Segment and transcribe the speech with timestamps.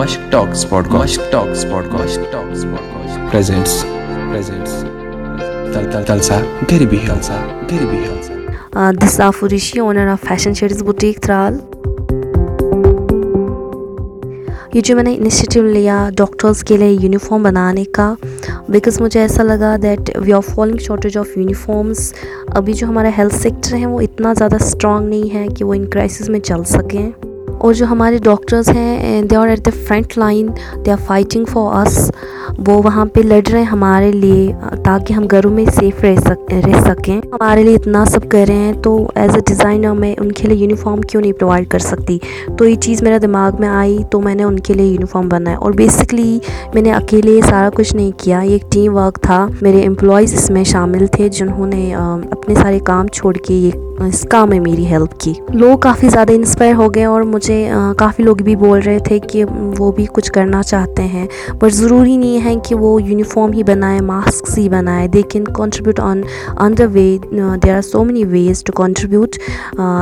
[0.00, 3.84] Mashq talks pod Mashq talks pod Mashq talks pod presents
[4.30, 4.72] presents.
[6.06, 6.38] تلسا
[6.70, 7.36] غریبی حلسا
[7.70, 11.58] غریبی حلسا this آفوریشی owner of fashion shades boutique Tral.
[14.74, 18.14] یہ جو میں نے انیشیٹیو لیا ڈاکٹرز کے لیے یونیفارم بنانے کا
[18.68, 22.12] بیکاز مجھے ایسا لگا that we are falling shortage of uniforms
[22.48, 25.90] ابھی جو ہمارا ہیلتھ سیکٹر ہے وہ اتنا زیادہ اسٹرانگ نہیں ہے کہ وہ ان
[25.90, 27.10] کرائسس میں چل سکیں۔
[27.60, 30.48] اور جو ہمارے ڈاکٹرز ہیں they are at the front line
[30.86, 32.10] they are fighting for اس
[32.66, 34.52] وہ وہاں پہ لڑ رہے ہیں ہمارے لیے
[34.84, 38.54] تاکہ ہم گھروں میں سیف رہ سک، رہ سکیں۔ ہمارے لیے اتنا سب کر رہے
[38.54, 42.18] ہیں، تو ایز اے ڈیزائنر میں ان کے لیے یونیفارم کیوں نہیں پرووائڈ کر سکتی؟
[42.58, 45.58] تو یہ چیز میرا دماغ میں آئی، تو میں نے ان کے لیے یونیفارم بنایا۔
[45.58, 46.38] اور بیسکلی
[46.74, 50.50] میں نے اکیلے سارا کچھ نہیں کیا۔ یہ ایک ٹیم ورک تھا۔ میرے امپلائیز اس
[50.50, 51.94] میں شامل تھے، جنہوں نے
[52.30, 53.70] اپنے سارے کام چھوڑ کے یہ
[54.06, 57.56] اس کام میں میری ہیلپ کی۔ لوگ کافی زیادہ انسپائر ہو گئے اور مجھے
[57.98, 59.44] کافی لوگ بھی بول رہے تھے کہ
[59.78, 61.26] وہ بھی کچھ کرنا چاہتے ہیں۔
[61.60, 66.00] بٹ ضروری نہیں ہے کہ وہ یونیفارم ہی بنائیں ماسکس ہی بنائیں they can contribute
[66.00, 66.20] on
[66.56, 67.06] on the way
[67.62, 69.36] there are so many ways to contribute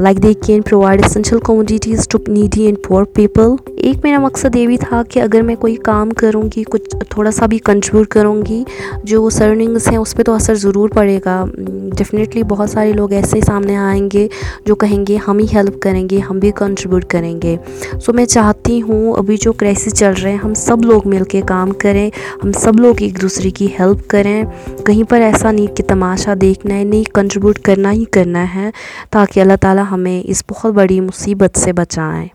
[0.00, 3.54] like they can provide essential commodities to needy and poor people
[3.84, 7.30] ایک میرا مقصد یہ بھی تھا کہ اگر میں کوئی کام کروں گی، کچھ تھوڑا
[7.30, 8.64] سا بھی کنٹریبیوٹ کروں گی،
[9.04, 11.44] جو سرنگس ہیں، اس پہ تو اثر ضرور پڑے گا۔
[11.98, 14.28] ڈیفینیٹلی بہت سارے لوگ ایسے سامنے آئیں گے
[14.64, 17.56] جو کہیں گے ہم ہی ہیلپ کریں گے، ہم بھی کنٹریبیوٹ کریں گے۔
[18.00, 21.40] سو میں چاہتی ہوں ابھی جو کرائسس چل رہے ہیں ہم سب لوگ مل کے
[21.46, 22.10] کام کریں،
[22.44, 24.44] ہم سب لوگ ایک دوسرے کی ہیلپ کریں۔
[24.86, 28.70] کہیں پر ایسا نہیں کہ تماشا دیکھنا ہے، نہیں کنٹریبیوٹ کرنا ہی کرنا ہے،
[29.10, 32.28] تاکہ اللہ تعالی ہمیں اس بہت بڑی مصیبت سے بچائیں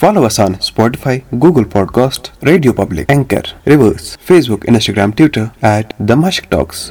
[0.00, 4.16] follow us on Spotify Google podcast radio public anchor reverse
[4.50, 6.90] Facebook Instagram Twitter at the Mashq talks